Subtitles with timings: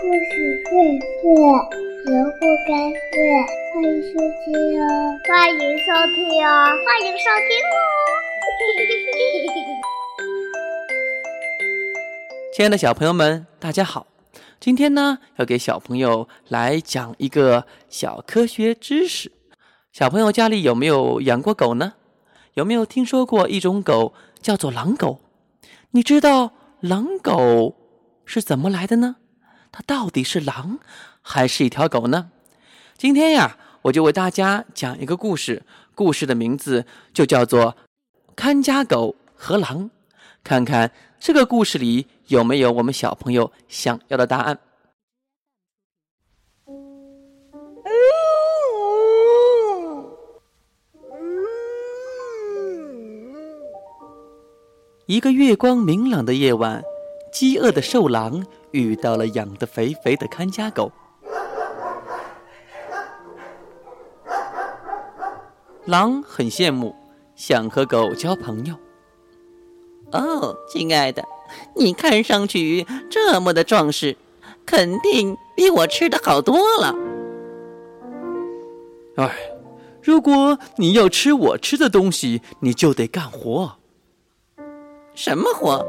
[0.00, 0.70] 故事会
[1.20, 1.26] 睡，
[2.06, 2.70] 人不该
[3.10, 3.18] 睡。
[3.74, 4.12] 欢迎收
[4.44, 4.86] 听哦，
[5.26, 6.16] 欢迎收听
[6.46, 6.48] 哦，
[6.86, 7.76] 欢迎收听哦。
[12.54, 14.06] 亲爱的小朋友们，大家好！
[14.60, 19.32] 今天呢，要给小朋友来讲一个小科学知识。
[19.90, 21.94] 小朋友家里有没有养过狗呢？
[22.54, 25.18] 有没有听说过一种狗叫做狼狗？
[25.90, 27.74] 你知道狼狗
[28.24, 29.16] 是怎么来的呢？
[29.70, 30.78] 它到底是狼
[31.22, 32.30] 还是一条狗呢？
[32.96, 35.62] 今天呀，我就为大家讲一个故事，
[35.94, 37.72] 故事的名字就叫做
[38.34, 39.84] 《看家狗和狼》，
[40.42, 40.90] 看看
[41.20, 44.58] 这个故事里有没有我们小朋友想要的答案。
[55.06, 56.82] 一个月光明朗的夜晚，
[57.32, 60.92] 饥饿的瘦狼遇到了养的肥肥的看家狗。
[65.84, 66.94] 狼很羡慕，
[67.34, 68.74] 想和狗交朋友。
[70.12, 71.24] 哦，亲爱的，
[71.76, 74.16] 你看上去这么的壮实，
[74.66, 76.94] 肯定比我吃的好多了。
[79.16, 79.34] 哎，
[80.02, 83.76] 如果你要吃我吃的东西，你就得干活。
[85.14, 85.86] 什么活？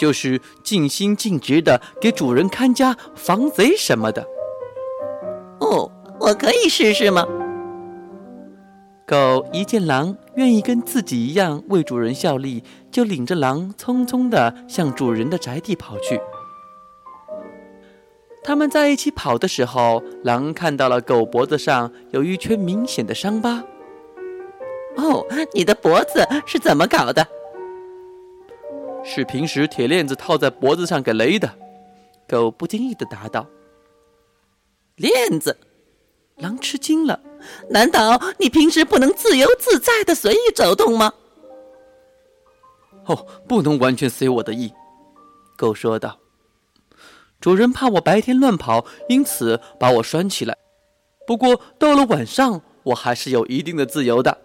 [0.00, 4.26] 就是尽心尽职的给主人看家、防贼什么的。
[5.60, 7.26] 哦，我可以试试吗？
[9.06, 16.18] 狗一见狼愿意跟自己一样为主人效力，就领着狼匆匆的向主人的宅地跑去。
[18.42, 23.62] 他们在一起跑的时候，狼看到了狗脖子上有一圈明显的伤疤。
[24.96, 27.26] 哦，你的脖子是怎么搞的？
[29.02, 31.50] 是平时铁链子套在脖子上给勒的，
[32.28, 33.46] 狗不经意的答道。
[34.96, 35.56] 链子，
[36.36, 37.20] 狼吃惊了，
[37.70, 41.12] 难道你平时不能自由自在的随意走动吗？
[43.06, 44.72] 哦，不能完全随我的意，
[45.56, 46.18] 狗说道。
[47.40, 50.56] 主人怕我白天乱跑，因此把我拴起来。
[51.26, 54.36] 不过到了晚上，我还是有一定的自由的。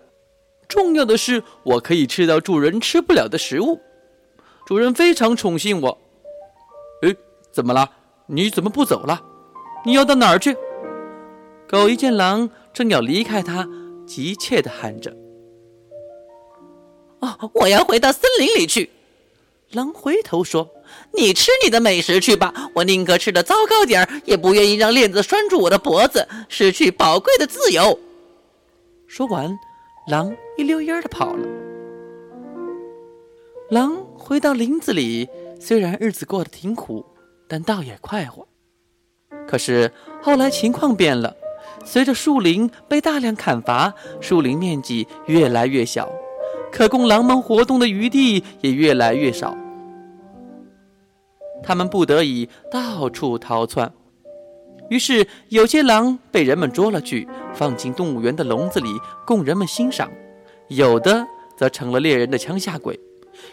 [0.69, 3.81] 重要的是，我可以吃到主人吃不了的食物。
[4.65, 5.97] 主人非常宠幸我。
[7.03, 7.15] 哎，
[7.51, 7.89] 怎么了？
[8.27, 9.21] 你怎么不走了？
[9.85, 10.57] 你要到哪儿去？
[11.67, 13.67] 狗一见狼正要离开它，
[14.07, 15.15] 急切地喊着
[17.21, 18.89] ：“哦，我要回到森林里去。”
[19.71, 20.69] 狼回头说
[21.13, 27.97] ：“你吃你的美食去吧，我宁可吃的糟糕点儿，也不愿意让链子拴住我的脖子，失去宝贵的自由。”
[29.07, 29.55] 说完，
[30.07, 31.47] 狼一溜烟儿的跑了。
[33.71, 37.05] 狼回到林子里，虽然日子过得挺苦，
[37.47, 38.47] 但倒也快活。
[39.47, 41.35] 可是后来情况变了，
[41.83, 46.09] 随着树林被大量砍伐，树林面积越来越小，
[46.71, 49.55] 可供狼们活动的余地也越来越少。
[51.61, 53.91] 他们不得已到处逃窜，
[54.89, 58.89] 于是有些狼被人们捉了去，放进动物园的笼子里
[59.25, 60.07] 供人们欣赏；
[60.69, 61.25] 有的
[61.57, 62.99] 则成了猎人的枪下鬼。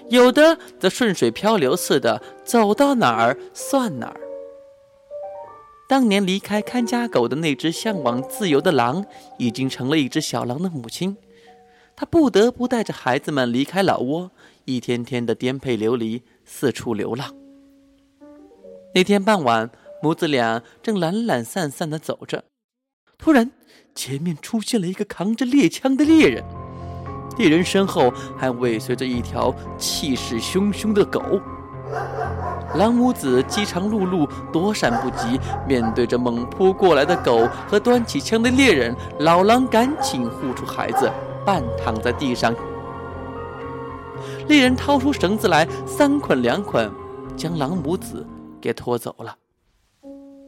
[0.08, 4.20] 有的则顺水漂流似的走到哪儿算哪儿。
[5.88, 9.04] 当年离开看家狗的那只向往自由的狼，
[9.38, 11.16] 已经成了一只小狼的母亲。
[11.94, 14.30] 它不得不带着孩子们离开老窝，
[14.64, 17.34] 一天天的颠沛流离，四处流浪。
[18.94, 19.70] 那天傍晚，
[20.02, 22.44] 母子俩正懒懒散散的走着，
[23.18, 23.52] 突然，
[23.94, 26.42] 前面出现了一个扛着猎枪的猎人。
[27.36, 31.40] 猎人身后还尾随着一条气势汹汹的狗，
[32.76, 35.38] 狼母子饥肠辘辘，躲闪不及。
[35.66, 41.10] 面对着猛扑过来的狗和端起枪的猎人，老狼赶紧护住孩子，
[41.44, 42.54] 半躺在地上。
[44.48, 46.90] 猎人掏出绳子来，三捆两捆，
[47.36, 48.26] 将狼母子
[48.60, 49.36] 给拖走了。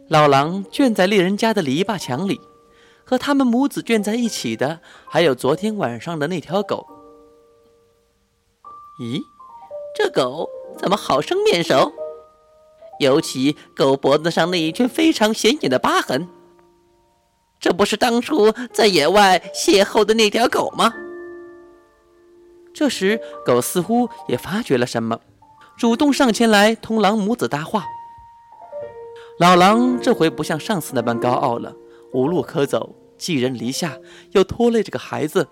[0.08, 2.40] 老狼圈在猎人家的篱笆墙里。
[3.04, 6.86] 和他们母子圈在一起的，还有昨天晚上的那条狗。
[9.00, 9.20] 咦，
[9.96, 10.48] 这狗
[10.78, 11.92] 怎么好生面熟？
[13.00, 16.28] 尤其狗脖子上那一圈非常显眼的疤痕，
[17.58, 20.94] 这不是当初在野外邂逅的那条狗吗？
[22.72, 25.20] 这时，狗似乎也发觉了什么，
[25.76, 27.84] 主动上前来同狼母子搭话。
[29.40, 31.74] 老狼这回不像上次那般高傲了。
[32.14, 33.98] 无路可走，寄人篱下，
[34.30, 35.48] 又拖累着个孩子。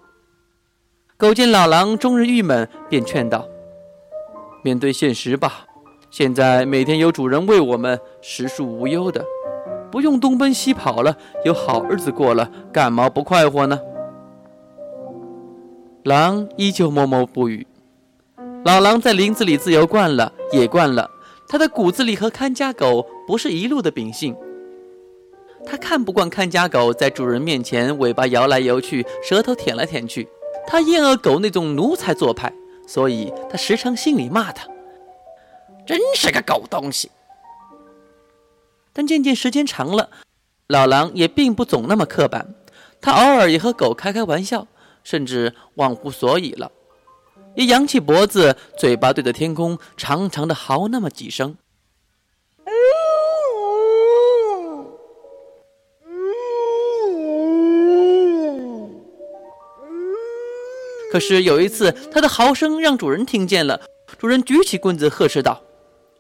[1.17, 3.49] 狗见老狼终日郁闷，便劝道
[4.63, 5.67] ：“面对现实吧，
[6.09, 9.25] 现在每天有主人喂我们，食宿无忧的，
[9.91, 13.81] 不用东奔西跑了，有好日子过了，干嘛不快活呢？
[16.05, 17.67] 狼依旧默默不语。
[18.65, 21.11] 老狼在林子里自由惯了，野惯了，
[21.49, 24.37] 他的骨子里和看家狗不是一路的秉性。
[25.65, 30.29] 他看不惯看家狗在主人面前尾巴摇来摇去，舌头舔来舔去。
[30.67, 32.53] 他厌恶狗那种奴才做派，
[32.87, 34.67] 所以他时常心里骂他
[35.87, 37.11] ：“真是个狗东西。”
[38.93, 40.11] 但渐渐时间长了，
[40.67, 42.55] 老狼也并不总那么刻板，
[43.01, 44.67] 他偶尔也和狗开开玩笑，
[45.03, 46.71] 甚至忘乎所以了，
[47.57, 51.57] 也扬起脖子，嘴巴对着天空，长长的嚎那么几声。
[61.13, 63.79] 可是有一次，它的嚎声让主人听见了。
[64.17, 65.63] 主人举起棍子呵斥道：“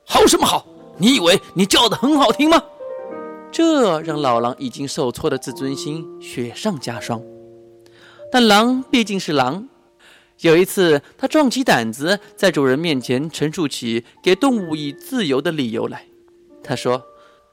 [0.04, 0.66] 嚎什么嚎？
[0.98, 2.62] 你以为你叫的很好听吗？”
[3.50, 7.22] 这让老狼已经受挫的自尊心雪上加霜。
[8.30, 9.66] 但狼毕竟是狼。
[10.42, 16.04] 有一次，它壮起胆子，在主人面前陈述起给动物以自由的理由来。
[16.62, 17.02] 他说：“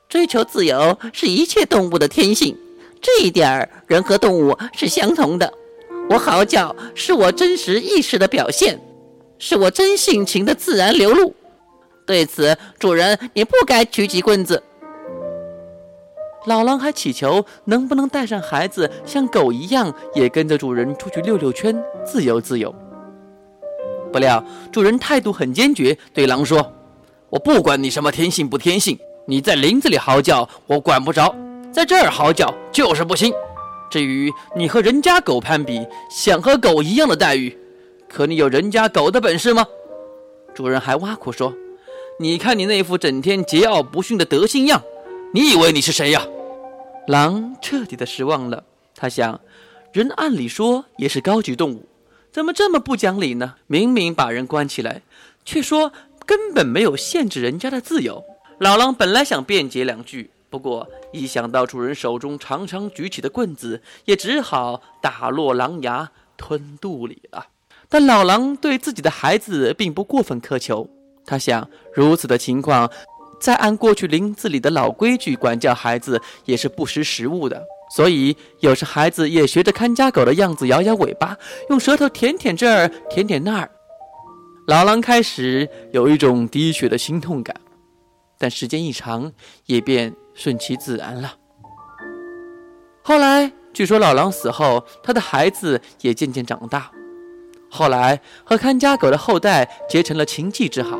[0.10, 2.58] 追求自由是一切动物的天性，
[3.02, 5.50] 这一点儿人和动物是相同的。”
[6.10, 8.82] 我嚎叫是我真实意识的表现，
[9.38, 11.34] 是我真性情的自然流露。
[12.08, 14.62] 对此，主人你不该举起棍子。
[16.48, 22.74] 老狼还祈求能不能带上孩子，像狗一样也跟着主人出去溜溜圈，自由自由。
[24.12, 26.74] 不料主人态度很坚决，对狼说
[27.30, 28.98] ：“我不管你什么天性不天性，
[29.28, 31.36] 你在林子里嚎叫我管不着，
[31.72, 33.32] 在这儿嚎叫就是不行。”
[33.90, 37.58] 至于你和人家狗攀比，想和狗一样的待遇，
[38.08, 39.66] 可你有人家狗的本事吗？
[40.54, 41.54] 主人还挖苦说
[42.20, 44.82] ：“你看你那副整天桀骜不驯的德性样，
[45.34, 46.22] 你以为你是谁呀？”
[47.08, 48.64] 狼彻底的失望了。
[48.96, 49.40] 他想，
[49.94, 51.88] 人按理说也是高级动物，
[52.32, 53.56] 怎么这么不讲理呢？
[53.68, 55.02] 明明把人关起来，
[55.46, 55.92] 却说
[56.26, 58.24] 根本没有限制人家的自由。
[58.60, 60.30] 老狼本来想辩解两句。
[60.50, 67.46] 不过，一想到主人手中常常举起的棍子，也只好打落狼牙吞肚里了。
[67.88, 70.90] 但老狼对自己的孩子并不过分苛求，
[71.26, 72.90] 他想，如此的情况，
[73.40, 77.64] 再按过去林子里的老规矩管教孩子，也是不识时务的。
[77.96, 81.38] 所以，有时孩子也学着看家狗的样子，摇摇尾巴，
[81.70, 83.70] 用舌头舔舔这儿，舔舔那儿。
[84.68, 87.56] 老狼开始有一种滴血的心痛感，
[88.38, 89.32] 但时间一长，
[89.66, 90.16] 也便。
[90.40, 91.36] 顺其自然了。
[93.04, 96.90] 后来据说老狼死后，他的孩子也渐渐长大，
[97.70, 100.98] 后来和看家狗的后代结成了情继之好，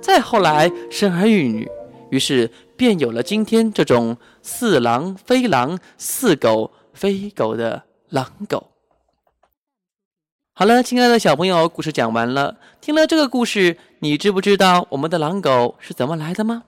[0.00, 1.68] 再后来生儿育女，
[2.10, 8.68] 于是便有了今天这种似狼非狼、似狗非狗的狼狗。
[10.54, 12.56] 好了，亲爱的小朋友，故事讲完了。
[12.80, 16.64] 听了这个故事，你知不知道我们的狼狗是怎么来的吗？